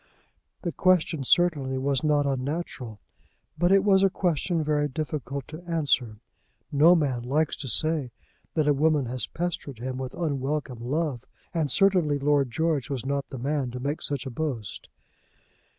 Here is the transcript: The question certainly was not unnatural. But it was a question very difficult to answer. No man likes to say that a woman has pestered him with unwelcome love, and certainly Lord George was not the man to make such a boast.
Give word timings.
The 0.63 0.71
question 0.71 1.23
certainly 1.23 1.77
was 1.77 2.03
not 2.03 2.25
unnatural. 2.25 2.99
But 3.55 3.71
it 3.71 3.83
was 3.83 4.01
a 4.01 4.09
question 4.09 4.63
very 4.63 4.87
difficult 4.87 5.47
to 5.49 5.61
answer. 5.65 6.17
No 6.71 6.95
man 6.95 7.21
likes 7.21 7.55
to 7.57 7.67
say 7.67 8.09
that 8.55 8.67
a 8.67 8.73
woman 8.73 9.05
has 9.05 9.27
pestered 9.27 9.77
him 9.77 9.97
with 9.99 10.15
unwelcome 10.15 10.79
love, 10.79 11.25
and 11.53 11.69
certainly 11.69 12.17
Lord 12.17 12.49
George 12.49 12.89
was 12.89 13.05
not 13.05 13.29
the 13.29 13.37
man 13.37 13.69
to 13.69 13.79
make 13.79 14.01
such 14.01 14.25
a 14.25 14.31
boast. 14.31 14.89